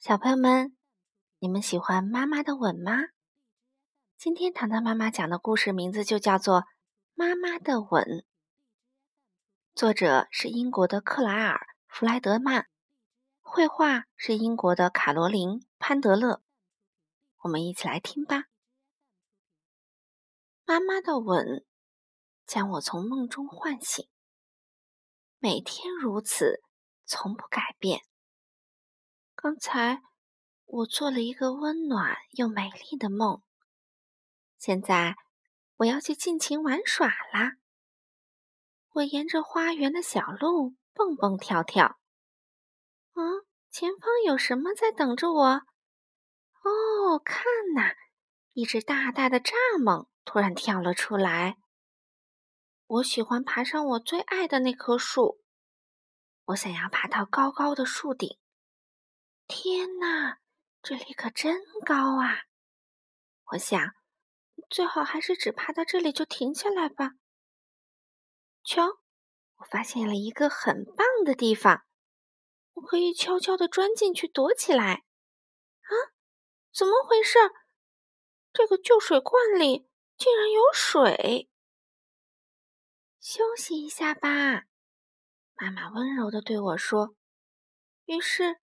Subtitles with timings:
[0.00, 0.74] 小朋友们，
[1.40, 3.08] 你们喜欢妈妈的吻吗？
[4.16, 6.62] 今天糖糖妈妈讲的故事名字就叫做
[7.12, 8.02] 《妈妈的吻》，
[9.74, 11.54] 作者是英国的克莱尔·
[11.86, 12.66] 弗莱德曼，
[13.42, 16.42] 绘画是英国的卡罗琳·潘德勒。
[17.40, 18.44] 我们一起来听吧。
[20.64, 21.66] 妈妈的吻
[22.46, 24.08] 将我从梦中唤醒，
[25.38, 26.62] 每天如此，
[27.04, 28.00] 从不改变。
[29.42, 30.02] 刚才
[30.66, 33.42] 我做了一个温暖又美丽的梦。
[34.58, 35.16] 现在
[35.76, 37.56] 我要去尽情玩耍啦！
[38.90, 41.98] 我沿着花园的小路蹦蹦跳跳。
[43.14, 45.46] 嗯，前方有什么在等着我？
[46.62, 47.42] 哦，看
[47.74, 47.94] 呐，
[48.52, 51.56] 一只大大的蚱蜢突然跳了出来。
[52.86, 55.40] 我喜欢爬上我最爱的那棵树。
[56.44, 58.36] 我想要爬到高高的树顶。
[59.52, 60.38] 天哪，
[60.80, 62.44] 这里可真高啊！
[63.46, 63.96] 我想，
[64.68, 67.14] 最好还是只爬到这里就停下来吧。
[68.62, 69.00] 瞧，
[69.56, 71.82] 我发现了一个很棒的地方，
[72.74, 75.02] 我可以悄悄地钻进去躲起来。
[75.82, 75.92] 啊，
[76.72, 77.36] 怎么回事？
[78.52, 81.50] 这个旧水罐里竟然有水！
[83.18, 84.66] 休息一下吧，
[85.56, 87.16] 妈妈温柔地对我说。
[88.04, 88.60] 于是。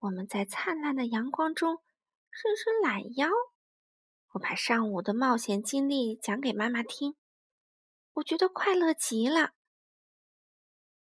[0.00, 1.82] 我们在灿烂的阳光中
[2.30, 3.28] 伸伸懒腰。
[4.30, 7.16] 我把上午的冒险经历讲给妈妈听，
[8.14, 9.52] 我觉得快乐极了。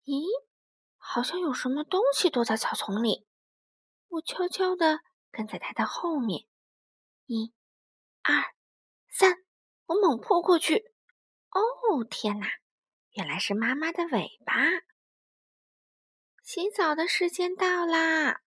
[0.05, 0.23] 咦，
[0.97, 3.27] 好像有什么东西躲在草丛里。
[4.09, 5.01] 我悄悄地
[5.33, 6.47] 跟在它的后面，
[7.27, 7.53] 一、
[8.23, 8.55] 二、
[9.11, 9.45] 三，
[9.87, 10.93] 我猛扑过去。
[11.51, 12.47] 哦，天哪！
[13.11, 14.55] 原来是妈妈的尾巴。
[16.43, 18.43] 洗澡的时间到啦！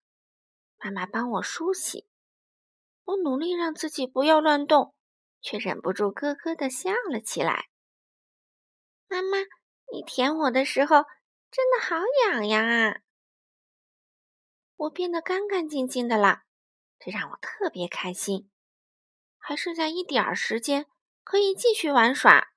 [0.78, 2.08] 妈妈帮我梳洗，
[3.04, 4.94] 我努力让自己不要乱动，
[5.40, 7.68] 却忍不住咯咯的笑了起来。
[9.08, 9.38] 妈妈，
[9.92, 11.04] 你舔我的时候
[11.50, 13.00] 真的好痒痒啊！
[14.76, 16.42] 我变得干干净净的了，
[17.00, 18.50] 这让我特别开心。
[19.38, 20.86] 还剩下一点儿时间，
[21.24, 22.48] 可以继续玩耍。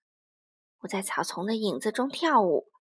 [0.82, 2.72] 我在草丛的影子中跳舞，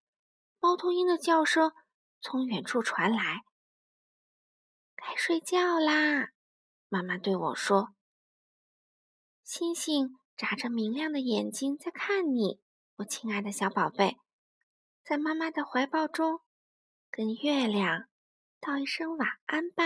[0.59, 1.71] 猫头鹰的叫声
[2.19, 3.41] 从远处传来。
[5.03, 6.29] 该睡觉啦，
[6.87, 7.95] 妈妈对我说。
[9.43, 12.61] 星星眨着明亮的眼睛在看你，
[12.97, 14.17] 我亲爱的小宝贝，
[15.03, 16.41] 在妈妈的怀抱中，
[17.09, 18.09] 跟月亮
[18.59, 19.83] 道一声晚安吧。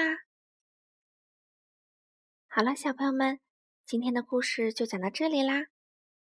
[2.47, 3.39] 好了，小朋友们，
[3.85, 5.67] 今天的故事就讲到这里啦。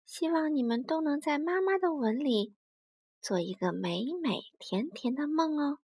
[0.07, 2.57] 希望你们都能在妈妈的吻里
[3.21, 5.81] 做一个美美甜甜的梦哦。